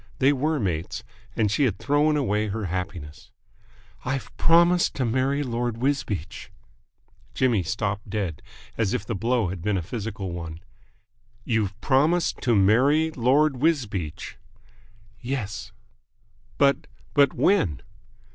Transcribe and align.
They 0.17 0.33
were 0.33 0.59
mates, 0.59 1.03
and 1.35 1.51
she 1.51 1.65
had 1.65 1.77
thrown 1.77 2.17
away 2.17 2.47
her 2.47 2.65
happiness. 2.65 3.29
"I've 4.03 4.35
promised 4.35 4.95
to 4.95 5.05
marry 5.05 5.43
Lord 5.43 5.77
Wisbeach!" 5.77 6.49
Jimmy 7.35 7.61
stopped 7.61 8.09
dead, 8.09 8.41
as 8.79 8.95
if 8.95 9.05
the 9.05 9.13
blow 9.13 9.49
had 9.49 9.61
been 9.61 9.77
a 9.77 9.83
physical 9.83 10.31
one. 10.31 10.59
"You've 11.43 11.79
promised 11.81 12.39
to 12.41 12.55
marry 12.55 13.11
Lord 13.11 13.57
Wisbeach!" 13.57 14.37
"Yes." 15.19 15.71
"But 16.57 16.87
but 17.13 17.35
when?" 17.35 17.83